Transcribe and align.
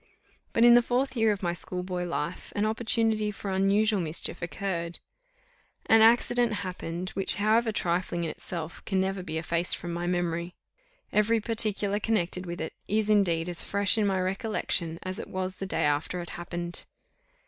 But 0.51 0.63
in 0.65 0.73
the 0.73 0.81
fourth 0.81 1.15
year 1.15 1.31
of 1.31 1.43
my 1.43 1.53
schoolboy 1.53 2.05
life, 2.05 2.51
an 2.55 2.65
opportunity 2.65 3.29
for 3.29 3.51
unusual 3.51 3.99
mischief 3.99 4.41
occurred. 4.41 4.97
An 5.85 6.01
accident 6.01 6.53
happened, 6.65 7.11
which, 7.11 7.35
however 7.35 7.71
trifling 7.71 8.23
in 8.23 8.31
itself, 8.31 8.83
can 8.85 8.99
never 8.99 9.21
be 9.21 9.37
effaced 9.37 9.77
from 9.77 9.93
my 9.93 10.07
memory. 10.07 10.55
Every 11.13 11.39
particular 11.39 11.99
connected 11.99 12.47
with 12.47 12.59
it, 12.61 12.73
is 12.87 13.11
indeed 13.11 13.47
as 13.47 13.63
fresh 13.63 13.95
in 13.95 14.07
my 14.07 14.19
recollection 14.19 14.97
as 15.03 15.19
it 15.19 15.27
was 15.27 15.57
the 15.57 15.67
day 15.67 15.83
after 15.83 16.19
it 16.19 16.31
happened. 16.31 16.85